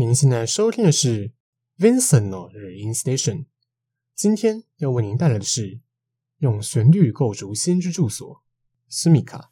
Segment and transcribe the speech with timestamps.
[0.00, 1.34] 您现在收听的是
[1.76, 3.44] Vincent の日音 Station。
[4.14, 5.82] 今天要为您带来的是
[6.38, 8.42] 用旋律构筑心之住所
[8.90, 9.49] ，Sumika。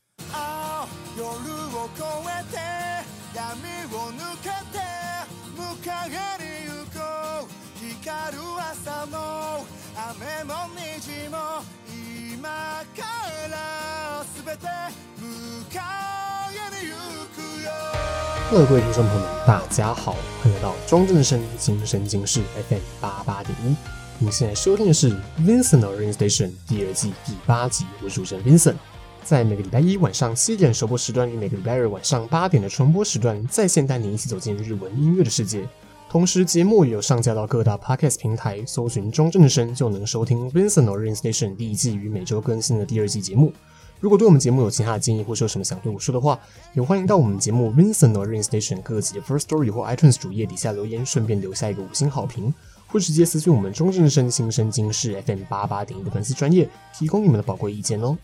[18.50, 23.76] 各位听众朋友们，大家好，欢迎来到庄正声今生今世 FM 八八点一。
[24.18, 28.76] 您现在收听的是 Vincent Rain Station 第二季第八集，我是主持人 Vincent。
[29.22, 35.68] 在每个礼拜一晚上七点首播时段与每个礼拜二晚上八点的重播时段，在线带您一起走进日文音乐的世界。
[36.08, 43.52] 同时，节目也有上架到各大 Podcast 平台，搜寻庄正声就能收听 Vincent Rain Station 第一季与每周更新的第二季节目。
[44.00, 46.38] 如果对我们节目有其他的建议，或是有什么想对我说的话，
[46.74, 52.54] 也欢迎到我们节目 Vincent 的 Rain Station 各集的 First Story 或 iTunes 主页底下留言，顺便留下一个五星好评，
[52.86, 58.16] 或直接私信我们中正声新声今事 FM 八八点一的粉丝专业，提供你们的宝贵意见哦。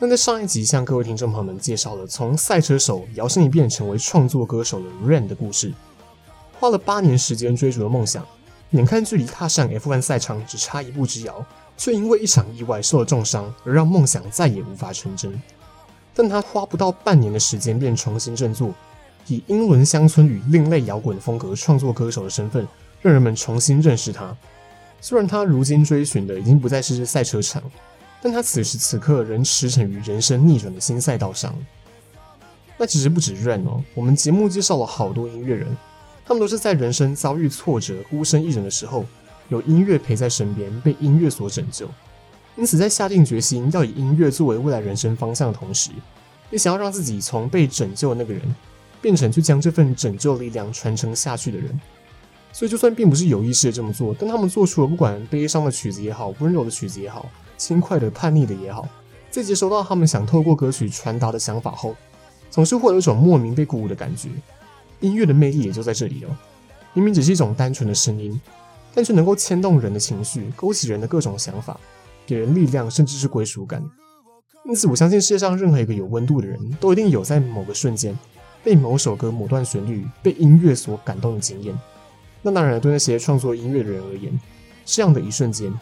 [0.00, 5.72] 那在上一集向各位听众朋友们介绍了从赛车手摇身一变成为创作歌手的 Ren 的故事，
[6.58, 8.26] 花了八年时间追逐的梦想，
[8.70, 11.46] 眼看距离踏上 F1 赛场只差一步之遥。
[11.76, 15.40] 却因为一场意外受了重伤，而让梦想再也无法成真。
[16.14, 18.74] 但他花不到半年的时间便重新振作，
[19.26, 22.68] 以英伦乡村与另类摇滚风格创作歌手的身份，
[23.00, 24.36] 让人们重新认识他。
[25.00, 27.62] 虽然他如今追寻的已经不再是赛车场，
[28.20, 31.52] 但他此时此刻仍驰骋于人生逆转的新赛道上。
[32.76, 35.76] 那其实不止 Ren 哦，我们节目介绍了好多音乐人，
[36.24, 39.04] 他们都是在人生遭遇挫折、孤身一人的时候。
[39.52, 41.86] 有音乐陪在身边，被音乐所拯救，
[42.56, 45.90] 因此在下定决心要以音乐作为未来人生方向的同时，
[46.50, 48.42] 也想要让自己从被拯救的那个人，
[49.02, 51.78] 变成去将这份拯救力量传承下去的人。
[52.50, 58.88] 所以，就算并不是有意识的这么做，但他们做出了不管悲伤的曲子也好，温柔的曲子也好，轻快的、叛逆的也好，
[59.30, 61.94] 在接收到他们想透过歌曲传达的想法后，
[62.50, 64.30] 总是会有一种莫名被鼓舞的感觉。
[65.00, 66.36] 音乐的魅力也就在这里哦，
[66.94, 68.40] 明明只是一种单纯的声音。
[68.94, 71.78] 但却能够牵动人的情绪，勾起人的各种想法，
[72.26, 73.82] 给人力量，甚至是归属感。
[74.64, 78.16] 因此，我相信世界上任何一个有温度的人都一定有在某个瞬间
[78.62, 81.76] 被某首歌、某段旋律、被音乐所感动的经验。
[82.42, 84.38] 那当然，对那些创作音乐的人而言，
[84.84, 85.72] 这样的一瞬间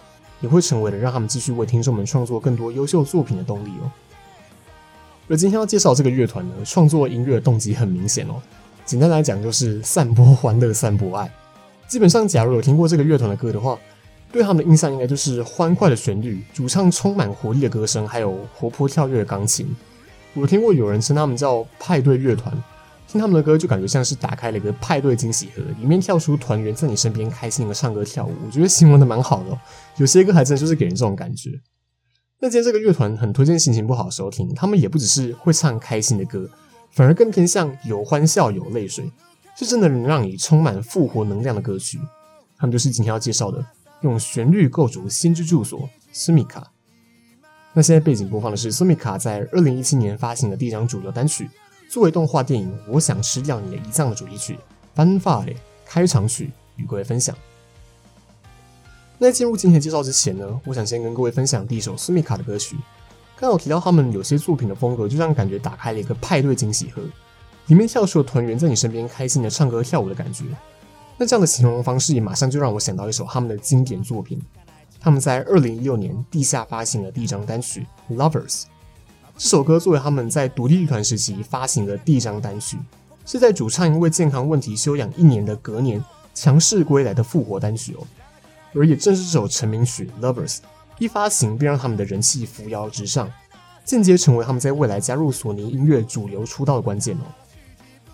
[0.40, 3.90] 也会成为了让他们继续为听众们创作更多优秀作品的动力哦。
[5.28, 8.36] 而今天要介绍这个乐团呢，创作音乐的动机很明显哦，
[8.86, 11.30] 简单来讲就是散播欢乐、散播爱。
[11.90, 13.76] 基本上，假如有听过这个乐团的歌的话，
[14.30, 19.66] 对他们的印象应该就是欢快的旋律、主唱充满活力的歌声，还有活泼跳跃的钢琴。
[20.34, 22.54] 我听过有人称他们叫派对乐团，
[23.08, 28.32] 听他们的歌就感觉像是打开了一个派对惊喜盒，里面跳出团员在你身边开心的唱歌跳舞。
[28.46, 29.58] 我觉得形容的蛮好的，
[29.96, 31.50] 有些歌还真的就是给人这种感觉。
[32.38, 36.48] 那今天这个乐团很推荐心情不好的时候听，他们也不只是会唱开心的歌，
[36.92, 39.10] 反而更偏向有欢笑有泪水。
[39.56, 42.00] 是真的能让你充满复活能量的歌曲，
[42.56, 43.64] 他们就是今天要介绍的
[44.00, 46.62] 用旋律构筑心之住所 Sumika。
[47.72, 51.48] 那现在背景播放的是 Sumika 在二零一七年发行的第一张主流单曲，
[51.88, 54.58] 作为动画电影《我想吃掉你的胰脏》的主题曲
[54.94, 55.46] 翻翻
[55.84, 57.36] 开场曲，与各位分享。
[59.18, 62.76] 那进入今天介绍之前呢，我想先跟各位分享第一首 Sumika 的歌曲。
[63.36, 67.02] 刚有提到他们有些作品的风格，就让感觉打开了一个派对惊喜盒。
[67.66, 70.44] 里面跳出了团员在你身边开心的唱歌跳舞的感觉，
[71.16, 74.40] 那这样的形容方式也马上就让我想到一首他们的经典作品。
[74.98, 78.62] 他们在二零一六年地下发行了第一张单曲《Lovers》，
[79.38, 82.76] 这首歌作为他们在独立乐团时期发行的第一张单曲，
[83.24, 86.04] 是在主唱因为健康问题休养一年的隔年
[86.34, 88.06] 强势归来的复活单曲哦。
[88.74, 90.56] 而也正是这首成名曲《Lovers》
[90.98, 93.32] 一发行便让他们的人气扶摇直上，
[93.86, 97.24] 间接成为他们在未来加入索尼音乐主流出道的关键哦。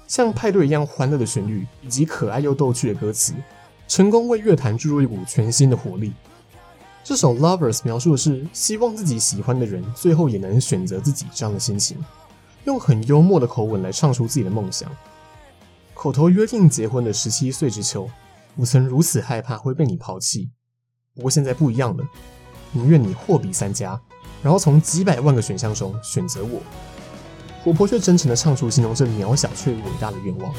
[0.07, 3.35] 像派对一样欢乐的旋律，以及可爱又逗趣的歌词，
[3.89, 6.13] 成功为乐坛注入一股全新的活力。
[7.03, 11.97] 这首《Lovers》描述的是希望自己喜欢的人最后也能选择自己这样的心情，
[12.65, 14.91] 用很幽默的口吻来唱出自己的梦想。
[15.95, 18.09] 口头约定结婚的十七岁之秋，
[18.57, 20.51] 我曾如此害怕会被你抛弃，
[21.15, 22.05] 不过现在不一样了，
[22.73, 24.01] 宁愿你货比三家，
[24.43, 26.61] 然后从几百万个选项中选择我。
[27.67, 30.55] 琥珀却真诚地唱出形容这渺小却伟大的愿望。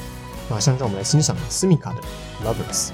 [0.50, 2.02] 马上让我们来欣赏斯米卡的
[2.46, 2.90] 《Lovers》。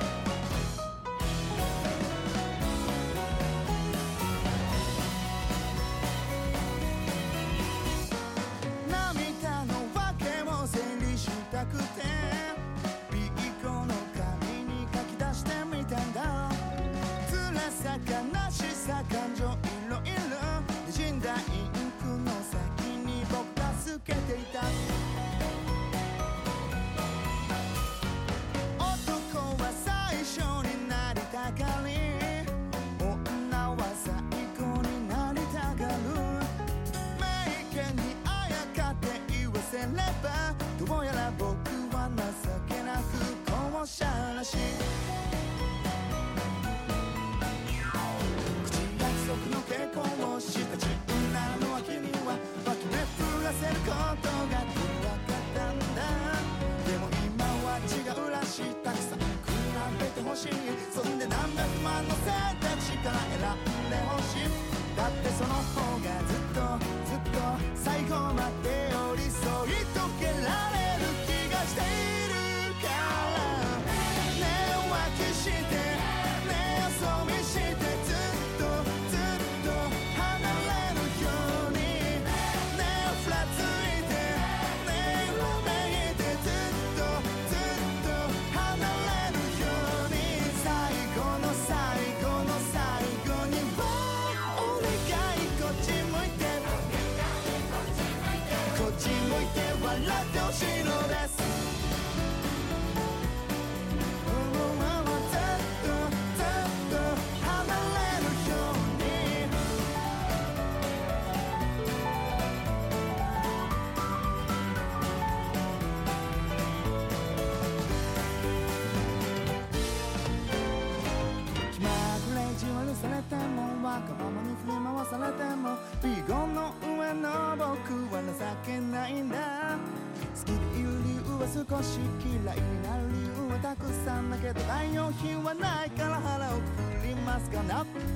[99.93, 101.32] 笑ってほしいのです。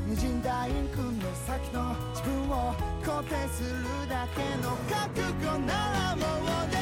[0.08, 1.12] な渗んだインクの
[1.46, 2.74] 先の自分を
[3.04, 6.26] 肯定するだけの覚悟ならも
[6.66, 6.77] うね。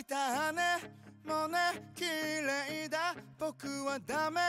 [0.00, 0.78] いたね
[1.24, 1.58] もうね
[1.94, 4.40] 綺丽だ仆はダメ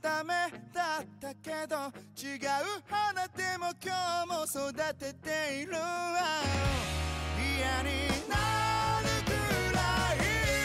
[0.00, 0.34] ダメ
[0.72, 1.76] だったけど
[2.14, 2.40] 违う
[2.88, 3.92] 花でも今
[4.24, 5.80] 日も育てているわ
[7.36, 9.30] 嫌になるぐ
[9.74, 9.80] ら
[10.14, 10.18] い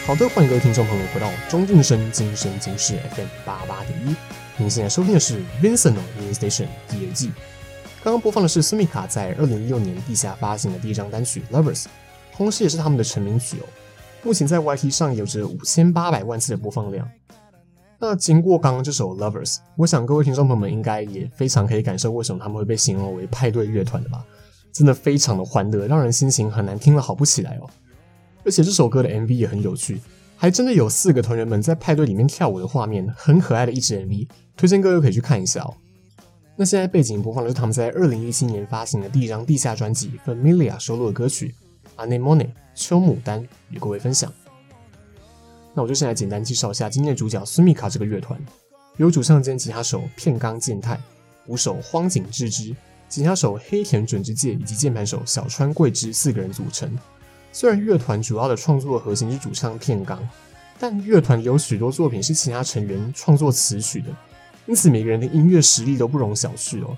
[0.06, 4.14] 好的，欢迎各位听众朋友回到中正生今生今世 FM 八八点一。
[4.58, 7.32] 您现在收听的是 Vincent Radio Station 第二季。
[8.04, 11.86] 刚刚播放的是 Sumika 在二零一六年地下发行的第一张单曲 Lovers，
[12.36, 13.66] 同时也是他们的成名曲哦。
[14.27, 17.09] 目前在 YT 上有着五千八百万次的播放量。
[17.97, 24.25] 那经过刚刚这首 Lovers，我想各位听众朋友们应该也非常可以感受为什么他们会被形容为派对乐团的吧？
[24.73, 27.69] 真的非常的欢乐，让人心情很难听了好不起来哦。
[28.43, 30.01] 而且这首歌的 MV 也很有趣，
[30.35, 35.73] 还真的有四个团员们在派对里面跳舞的画面，很可爱的一支 MV，推荐各位可以去看一下哦。
[36.57, 41.55] 那现在背景播放的是他们在二零一七年发行的第一张地下专辑《Familia》收录的歌曲
[41.97, 44.31] 《Anemone》秋牡丹，与各位分享。
[45.73, 48.39] 那我就先来简单介绍一下今天的主角 Sumika 这个乐团，
[48.97, 50.99] 由主唱兼吉他手片冈健太、
[51.45, 52.75] 鼓手荒井智之、
[53.07, 56.89] 吉他手黑田准之介以及键盘手小川贵之四个人组成。
[57.51, 60.19] 虽然乐团主要的创作核心是主唱片冈，
[60.79, 64.09] 但乐团有许多作品是其他成员创作词曲的，
[64.65, 66.97] 因此每个人的音乐实力都不容小觑哦。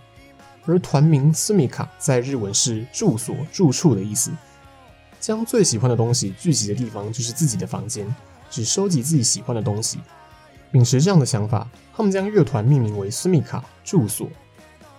[0.66, 4.32] 而团名 Sumika 在日文是住所、住处的意思，
[5.20, 8.14] 将最喜欢的东西聚集的地方就是自己的房间，
[8.50, 10.00] 只收集自己喜欢的东西。
[10.72, 14.28] 秉持这样的想法，他们将乐团命名为 Sumika 住所，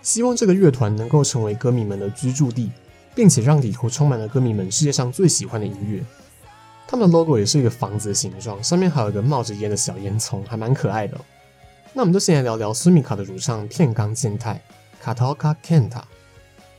[0.02, 2.70] 希望这个乐团能够成为歌迷们的居住地。
[3.12, 6.00] 并且让里头充满了歌迷们世界上最喜欢的音乐。
[6.86, 11.20] 他们的 logo 也是一个房子的形状，上面还有一个冒着烟的小烟囱，还蛮可爱的。
[11.92, 14.62] 那我们就先来聊聊 Sumika 的主唱片冈健太
[15.02, 16.02] （Katoka Kenta。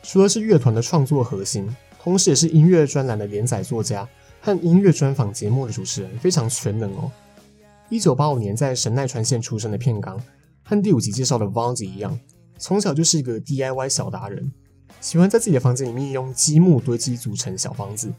[0.02, 1.68] 除了是乐团的创作核心，
[2.04, 4.10] 同时也是音乐专栏的连载作家
[4.42, 7.12] 和音乐专访节目的主持人，非常全能哦。
[7.90, 10.20] 一九八五年在神奈川县出生的片冈，
[10.64, 12.20] 和第五集介绍的 Vons 一样，
[12.58, 14.52] 从小就是一个 DIY 小达人。
[15.00, 18.12] 喜欢在自己的房间里面用积木堆积组成小房子，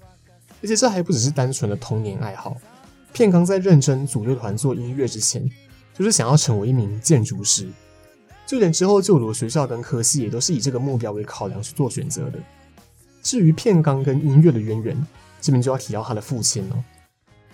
[0.63, 2.57] 而且这还不只是单纯的童年爱好。
[3.13, 5.51] 片冈在认真组乐团做音乐之前，
[5.93, 7.69] 就是想要成为一名建筑师，
[8.47, 12.39] 就连之后就读学校跟科系也都是以这个目标为考量去做选择的。
[13.23, 15.07] 至于片冈跟音乐的渊源，
[15.41, 16.85] 这边就要提到他的父亲哦。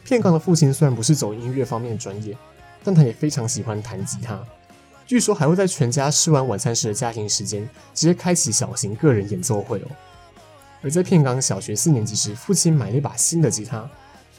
[0.05, 2.37] 片冈的父亲虽然不是走音乐方面的专业，
[2.83, 4.43] 但他也非常喜欢弹吉他。
[5.07, 9.87] 据说还会在全家吃完晚餐时的家庭时间，直接开启小型个人演奏会哦。
[10.83, 13.89] 而在片冈小学四年级时，父亲买了一把新的吉他，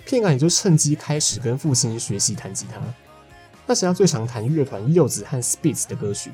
[0.06, 2.80] 片冈也就趁机开始跟父亲学习弹吉他。
[3.68, 6.32] 那时他最常弹乐团柚子和 Spitz 的歌曲。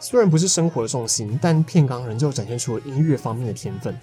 [0.00, 3.94] 虽然不是生活的重心，但片冈仍旧展现出了音乐方面的天分。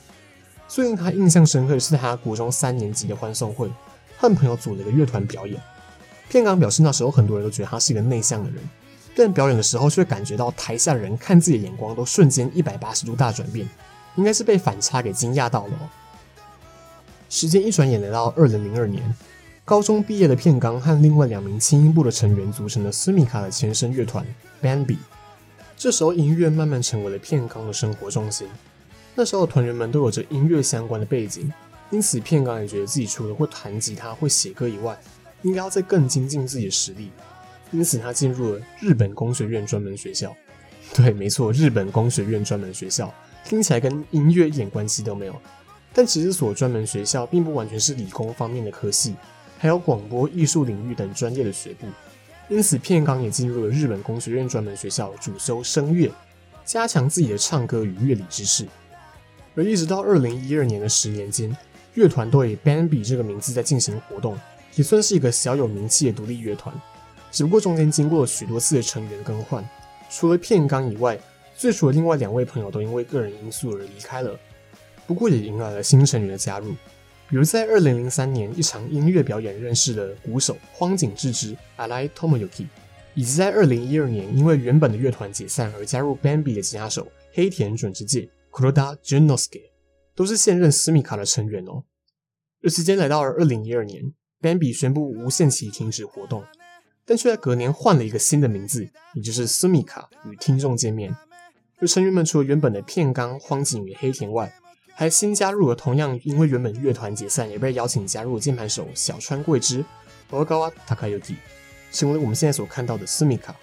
[0.70, 3.70] 最令他印象深刻的是他国中三年级的欢送会，
[4.18, 5.60] 和朋友组了一个乐团表演。
[6.30, 8.64] 片冈表示那时候很多人都觉得他是一个内向的人。
[9.16, 13.68] 但表演的时候，却感觉到台下的人看自己的眼光都瞬间一百八十度大转变，
[14.16, 15.90] 应该是被反差给惊讶到了哦。
[17.30, 19.14] 时间一转眼来到二零零二年，
[19.66, 24.26] 高中毕业的片冈和另外两名轻音部的成员组成了 Sumika 的前身乐团
[24.62, 24.98] Bambi。
[25.76, 28.48] 这时候音乐慢慢成为了片冈的生活重心。
[29.16, 31.52] 那时候团员们都有着音乐相关的背景，
[31.90, 34.98] 因此片冈也觉得自己除了会弹吉他、会写歌以外，
[35.42, 37.12] 应该要再更精进自己的实力。
[37.72, 40.36] 因此他进入了日本工学院专门学校。
[40.96, 43.14] 对，没错，日本工学院专门学校
[43.46, 45.36] 听起来跟音乐一点关系都没有。
[45.94, 49.16] 但其实所专门学校并不完全是理工方面的科系，
[49.58, 51.86] 还有广播艺术领域等专业的学部。
[52.48, 56.12] 因此，片冈也进入了日本工学院专门学校，主修声乐，
[56.66, 58.68] 加强自己的唱歌与乐理知识。
[59.56, 61.56] 而一直到二零一二年的十年间，
[61.96, 64.38] 乐团都以 Bambi 这个名字在进行活动，
[64.76, 66.74] 也算是一个小有名气的独立乐团。
[67.32, 69.68] 只不过中间经过了许多次的成员更换，
[70.10, 71.20] 除了片冈以外，
[71.56, 74.40] 最初的另外两位朋友都因为个人因素而离开了。
[75.06, 76.72] 不过也迎来了新成员的加入，
[77.28, 82.66] 比如在二零零三年一场音乐表演认识的鼓手荒井智之 （Arai Tomoyuki），
[83.14, 89.72] 以及在二零一二年因为原本的乐团解散而加入 Bambi 的吉他手黑田准之介 （Kuroda Junosuke
[90.16, 91.84] 都是现任 Sumika 的成员哦。
[92.64, 96.44] 而时间来到了二零一二年，Bambi 宣布无限期停止活动，
[97.06, 101.16] 但却在隔年换了一个新的名字，也就是 Sumika 与听众见面。
[101.78, 104.54] 而成员们除了原本的片冈、荒井与黑田外，
[104.94, 109.86] 还新加入了同样因为原本乐团解散也被邀请加入的键盘手小川贵之
[110.30, 111.36] Ogawa Takayuki，
[111.94, 113.54] 成为我们现在所看到的 Sumika。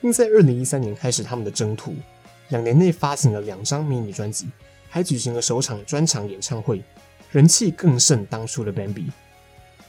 [0.00, 1.94] 并在二零一三年开始他们的征途，
[2.48, 4.48] 两年内发行了两张迷你专辑，
[4.88, 6.82] 还举行了首场专场演唱会，
[7.32, 9.06] 人气更胜当初的 Bambi。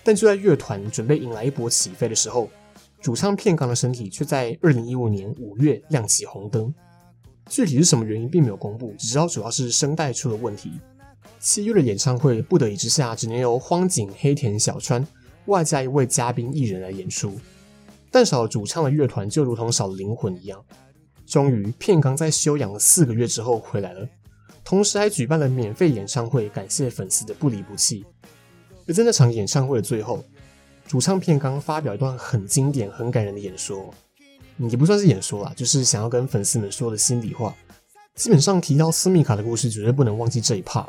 [0.03, 2.49] 但就在乐团准备迎来一波起飞的时候，
[3.01, 6.73] 主唱片冈的身体却在二零一五年五月亮起红灯。
[7.49, 10.71] 具体是什么原因并没有公布，只知道主要是声带出了问题。
[11.39, 15.05] 七月的演唱会不得已之下，只能由荒井、黑田、小川
[15.45, 17.39] 外加一位嘉宾艺人来演出。
[18.09, 20.61] 但少了主唱的乐团就如同少了灵魂一样。
[21.27, 24.07] 终于，片冈在休养了四个月之后回来了，
[24.63, 28.05] 同时还举办了免费演唱会，感谢粉丝的不离不弃。
[28.87, 30.23] 而在那场演唱会的最后，
[30.87, 33.93] 主唱片冈发表一段很经典、很感人的演说。
[34.57, 37.53] 也不算是演说啦，就是想要跟粉丝们说的心里话。
[38.15, 40.87] 基本上提到斯密卡的故事，绝对不能忘记这一 part。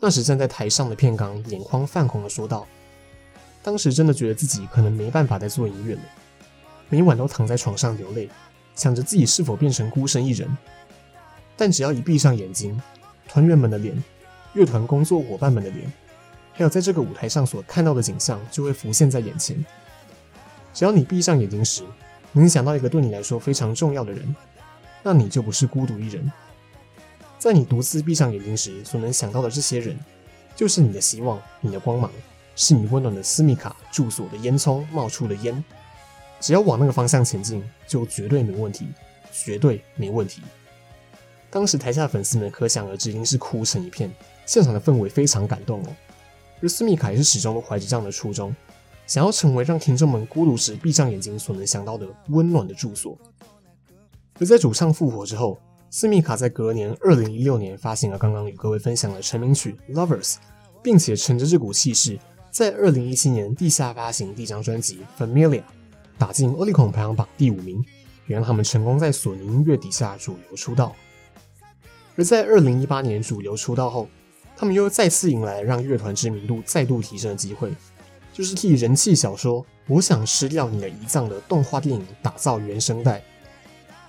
[0.00, 2.66] 那时站在台上的片冈眼眶泛红的说道
[3.62, 6.02] ：“当时真的觉得自己可能没办法再做音乐了，
[6.88, 8.30] 每晚都躺在床上流泪，
[8.74, 10.48] 想着自己是否变成孤身一人。
[11.56, 12.80] 但只要一闭上眼睛，
[13.28, 14.02] 团员们的脸、
[14.54, 15.92] 乐团工作伙伴们的脸，
[16.52, 19.64] 还有在这个舞台上所看到的景象，就会浮现在眼前。
[20.72, 21.84] 只要你闭上眼睛时，
[22.32, 24.34] 能想到一个对你来说非常重要的人，
[25.04, 26.32] 那你就不是孤独一人。
[27.38, 29.96] 在你独自闭上眼睛时，所能想到的这些人，
[30.56, 32.10] 就是你的希望、你的光芒，
[32.56, 35.64] 是你温暖的斯米卡住所的烟囱冒出的烟。
[36.40, 38.88] 只要往那个方向前进，就绝对没问题，
[39.32, 40.42] 绝对没问题。
[41.50, 44.12] 当时台下的粉丝们可想而知，已经是哭成一片，
[44.44, 45.86] 现场的氛围非常感动哦。
[46.62, 48.54] 而斯密卡也是始终都怀着这样的初衷。
[49.06, 53.18] 想要成为让听众们孤独时闭上眼睛所能想到的温暖的住所。
[54.40, 55.58] 而在主唱复活之后，
[55.90, 60.32] 斯密卡在隔年二零一六年发行了刚刚与各位分享的成名曲《Lovers》，
[60.82, 62.18] 并且乘着这股气势，
[62.50, 65.60] 在二零一七年地下发行第一张专辑《Familia》，
[66.18, 67.84] 打进 Oricon 排行榜第五名，
[68.26, 70.94] 也让他们成功在索尼音乐底下主流出道。
[72.16, 74.08] 而在二零一八年主流出道后，
[74.56, 77.74] 他们又再次迎来让乐团知名度再度提升的机会。
[78.32, 83.22] 就是替人气小说《我想吃掉你的胰脏》的动画电影打造原声带。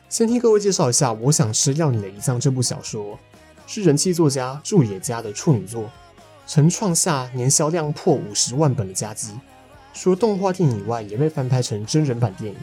[0.10, 3.20] 先替各位介绍一下《我想吃掉你的胰脏》这部小说，
[3.68, 5.90] 是人气作家楮野家的处女作，
[6.48, 9.34] 曾创下年销量破五十万本的佳绩。
[9.96, 12.60] 除了动画电影以外，也被翻拍成真人版电影。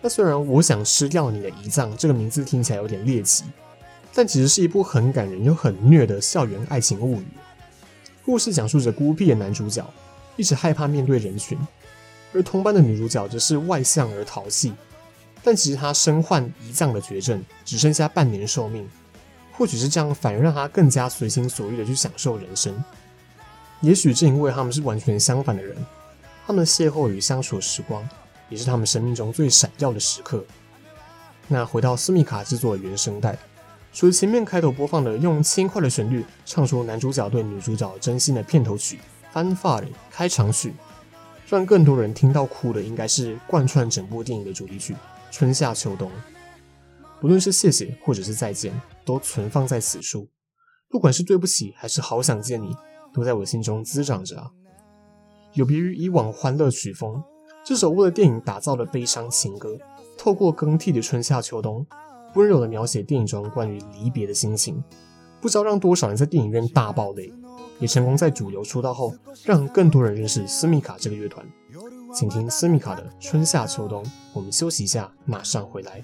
[0.00, 3.44] 那虽然《我想吃掉你的胰脏》这个名字听起来有点猎奇，
[4.12, 7.26] 但其实是一部很感人又很虐的校园爱情物语。
[8.24, 9.84] 故事讲述着孤僻的男主角。
[10.36, 11.58] 一直害怕面对人群，
[12.32, 14.72] 而同班的女主角则是外向而淘气，
[15.42, 18.88] 但其实她身患胰脏的绝症，只剩下半年寿命。
[19.50, 22.72] 或许是这样，反而让她更加随心所欲的去享受人生。
[23.80, 25.76] 也许正因为他们是完全相反的人，
[26.48, 28.08] 他们的邂逅与相处的时光，
[28.48, 30.42] 也是他们生命中最闪耀的时刻。
[31.46, 33.38] 那回到斯密卡制作的原声带，
[33.92, 38.98] 除了前面开头播放的用轻快的旋律唱出男主角对女主角真心的片头曲。
[39.30, 40.72] Fanfare 开场曲，
[41.46, 44.94] 让更多人听到哭的，应该是贯穿整部电影的主题曲
[45.30, 46.10] 《春夏秋冬》。
[47.20, 48.72] 不论是谢谢或者是再见，
[49.04, 50.26] 都存放在此处。
[50.88, 52.74] 不管是对不起还是好想见你，
[53.12, 54.50] 都在我心中滋长着啊。
[55.54, 57.22] 有别于以往欢乐曲风，
[57.64, 59.76] 这首为了电影打造的悲伤情歌，
[60.16, 61.86] 透过更替的春夏秋冬，
[62.34, 64.82] 温柔地描写电影中关于离别的心情，
[65.40, 67.32] 不知道让多少人在电影院大爆泪，
[67.80, 71.44] 也成功在主流出道后，让更多人认识斯密卡这个乐团。
[72.14, 76.02] 请听斯密卡的《春夏秋冬》，我们休息一下，马上回来。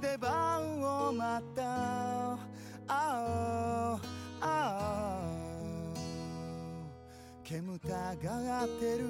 [0.00, 1.62] 出番を待った。
[2.32, 2.36] あ
[2.90, 3.98] あ
[4.40, 5.20] あ
[7.44, 9.06] 煙たがってる。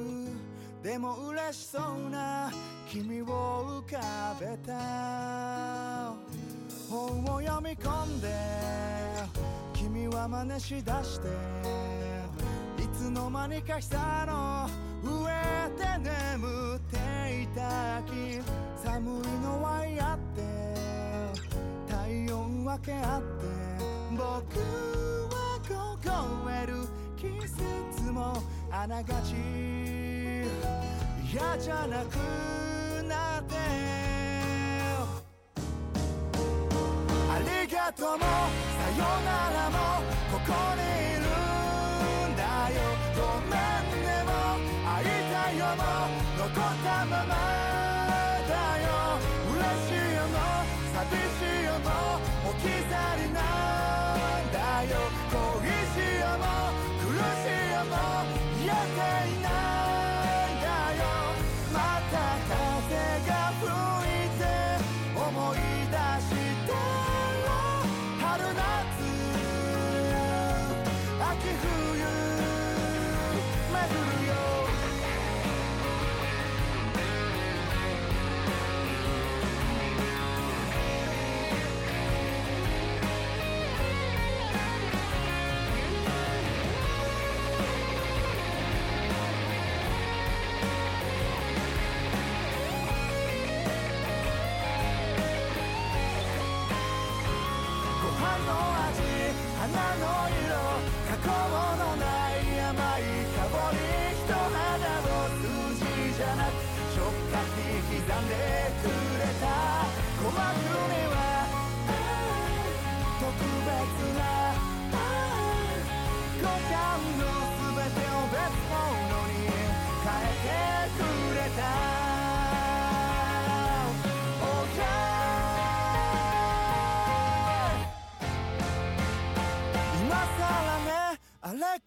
[0.82, 2.50] でも嬉しそうな。
[2.88, 6.14] 君を浮かべた。
[6.88, 8.28] 本を読み込んで。
[9.74, 11.28] 君は真似しだして。
[12.82, 14.68] いつの間にか下の
[15.04, 15.26] 上
[15.76, 18.40] で眠っていた秋
[18.82, 19.97] 寒いのは嫌。
[22.88, 23.04] けって
[24.16, 24.24] 僕
[25.34, 25.60] は
[26.02, 26.08] 凍
[26.50, 26.72] える
[27.18, 29.34] 季節もあながち
[31.30, 32.16] 嫌じゃなく
[33.06, 33.54] なって。
[37.30, 38.24] ありがとうも。
[38.24, 38.26] さ
[38.96, 39.76] よならも。
[40.32, 40.80] ここに
[41.12, 41.28] いる
[42.32, 42.76] んだよ。
[43.14, 44.30] ごめんねも。
[44.88, 46.17] 会いたいよも。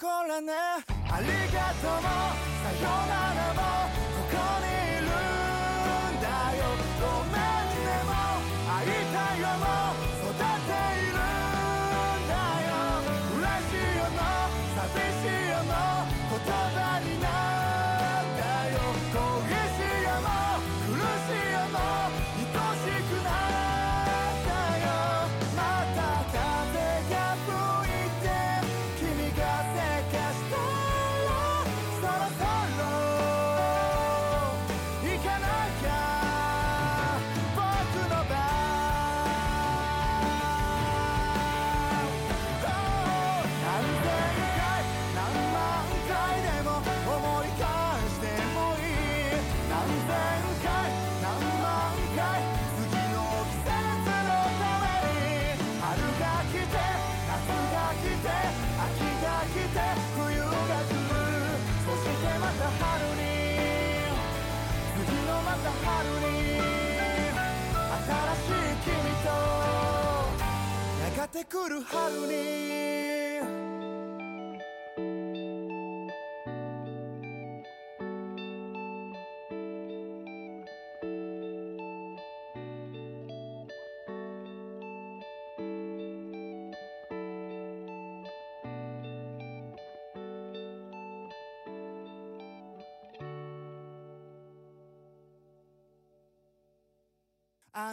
[0.01, 0.51] これね
[1.11, 2.01] ありがとう。
[2.01, 3.80] もさよならも
[71.51, 72.60] 来る春に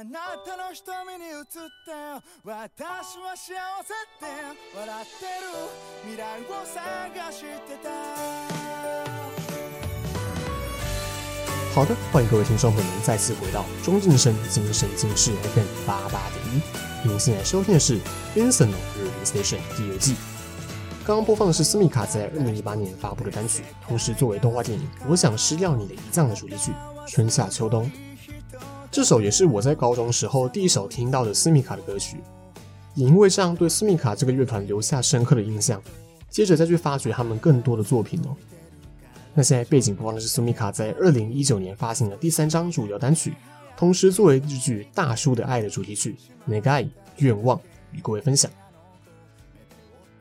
[0.07, 1.91] 瞳に映って
[2.45, 3.51] 私は幸
[3.83, 4.23] せって
[4.79, 5.51] 笑ってる
[6.03, 7.89] 未来を探してた
[11.75, 16.61] 好的，欢迎各位听众朋友们再次回到中正生精神进视 FM 八八点一。
[17.05, 17.99] 您现在收听的是
[18.33, 20.15] Vincent 日林 Station 第二季。
[21.05, 26.71] 刚刚播放的是斯密卡在二零一八年发布的单曲，同时作为动画电影《我想失掉你的胰脏》的主题曲《
[27.11, 27.83] 春夏秋冬》。
[28.98, 32.16] 这首也是我在高中时候第一首听到的斯密卡的歌曲，
[32.96, 35.80] 也因为这样对斯密卡这个乐团留下深刻的印象。
[36.28, 38.34] 接着再去发掘他们更多的作品哦。
[39.34, 43.36] 那现在背景播放的是斯密卡在二零一九年发行的第三张主流单曲，
[43.76, 46.16] 同时作为日剧《大叔的爱》的主题曲
[46.52, 47.56] 《愿い愿望》
[47.92, 48.50] 与各位分享。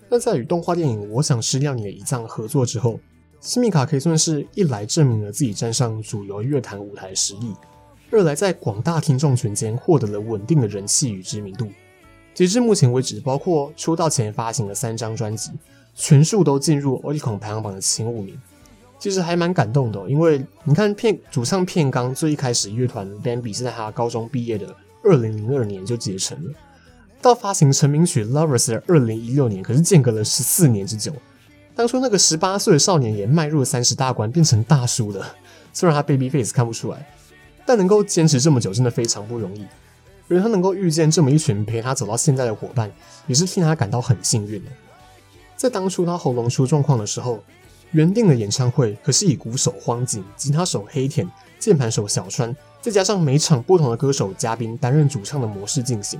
[0.07, 2.99] 那在与动画电影《我想吃掉你的胰脏》合作之后，
[3.41, 7.55] 斯密卡可以算是一来证明了自己站上主流乐坛舞台的实力。
[8.09, 11.67] 二来，在广大听众群间获得了稳定的人气与知名度。
[12.33, 15.51] 截至目前为止，包括出道前发行的三张专辑，
[15.93, 18.39] 全数都进入 Oricon 排行榜的前五名。
[18.97, 26.53] 其实还蛮感动的，因为你看片主唱片冈最一开始乐团 Bambi 是在他高中毕业的二零零二年就结成了，
[27.21, 31.11] 到发行成名曲 Lovers 的二零一六年，可是间隔了十四年之久。
[31.75, 35.35] 当初那个十八岁的少年也迈入三十大关，变成大叔了。
[35.73, 37.07] 虽然他 Baby Face 看不出来。
[37.67, 39.65] 但能够坚持这么久，真的非常不容易。
[40.29, 42.91] 而他能够遇见这么一群陪他走到现在的伙伴，
[43.27, 44.71] 也是替他感到很幸运的。
[45.55, 47.43] 在当初他喉咙出状况的时候，
[47.91, 56.19] 原定的演唱会可是以鼓手荒井、吉他手黑田、键盘手小川，再加上每场不同的歌手嘉宾担任主唱的模式进行。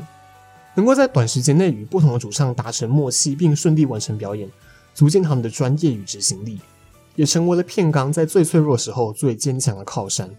[0.76, 4.50] 能够在短时间内与不同的主唱达成默契，并顺利完成表演，
[4.94, 6.60] 足见他们的专业与执行力，
[7.16, 10.30] 也成为了片冈在最脆弱时候最坚强的靠山。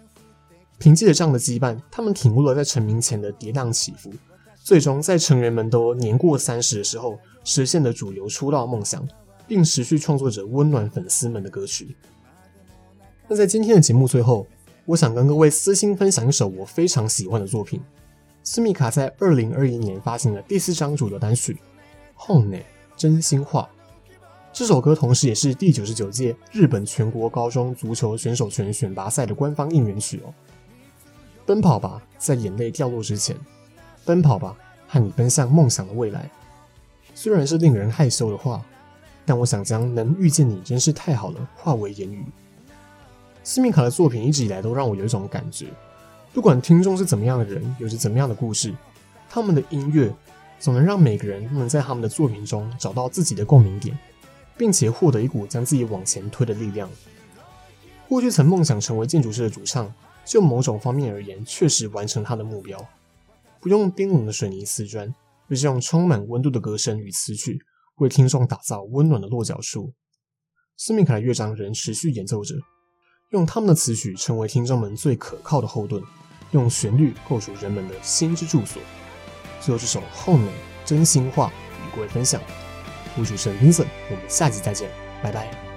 [0.78, 4.12] 凭借着这样的羁绊，他们挺过了在成名前的跌宕起伏，
[4.62, 9.06] 最终在成员们都年过三十的时候，实现了主流出道梦想，
[9.46, 11.96] 并持续创作着温暖粉丝们的歌曲。
[13.26, 14.46] 那在今天的节目最后，
[14.84, 17.80] 我想跟各位私心分享一首我非常喜欢的作品，
[18.44, 21.58] 斯密卡在二零二一年发行的第四张主流单曲
[22.24, 22.60] 《Honne》
[22.96, 23.68] 真心话。
[24.52, 30.32] 这首歌同时也是第九十九届日本全国高中足球选手权选拔赛的官方应援曲哦。
[31.48, 33.34] 奔跑吧，在眼泪掉落之前；
[34.04, 34.54] 奔跑吧，
[34.86, 36.30] 和你奔向梦想的未来。
[37.14, 38.62] 虽然是令人害羞的话，
[39.24, 42.22] 但我想将“能遇见你真是太好了”化为言语。
[43.42, 45.68] 斯密卡的作品一直以来都让我有一种感觉，
[46.34, 48.74] 不管听众是怎么样的人，有着怎么样的故事，
[49.30, 50.14] 他们的音乐
[50.58, 53.98] 总能让每个人都能在他们的作品中找到自己的共鸣点，
[54.58, 56.90] 并且获得一股将自己往前推的力量。
[58.06, 59.90] 过去曾梦想成为建筑师的主唱。
[60.28, 62.86] 就某种方面而言，确实完成他的目标，
[63.60, 65.12] 不用冰冷的水泥瓷砖，
[65.48, 67.58] 而是用充满温度的歌声与词曲，
[67.96, 69.94] 为听众打造温暖的落脚处。
[70.76, 72.54] 斯密卡的乐章仍持续演奏着，
[73.30, 76.02] 用他们的词曲成为听众们最可靠的后盾，
[76.50, 78.82] 用旋律构筑人们的心之住所。
[79.62, 80.46] 最后这首《Honne》
[80.84, 82.38] 真心话与各位分享，
[83.16, 84.90] 我是主持人 Vincent，我们下集再见，
[85.22, 85.67] 拜拜。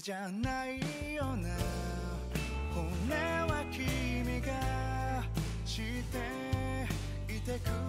[0.00, 0.78] じゃない
[1.14, 1.48] よな。
[2.74, 5.24] 骨は君が
[5.64, 7.85] していてくれ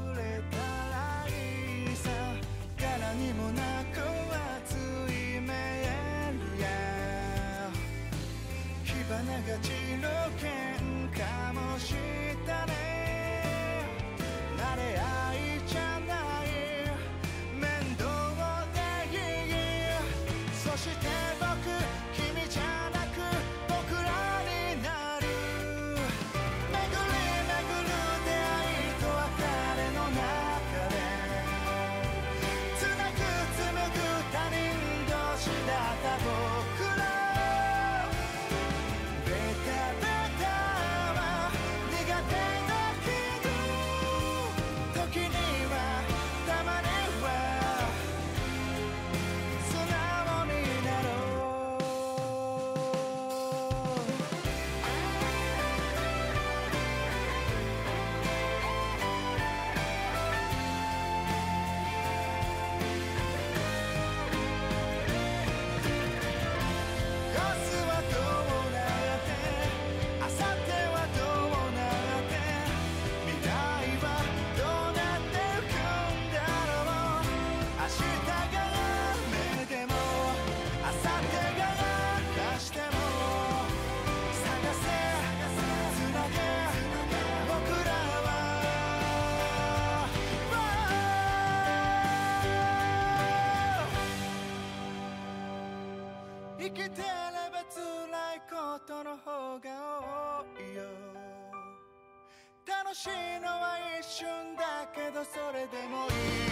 [102.98, 106.47] しいのは一瞬だけどそれでもいい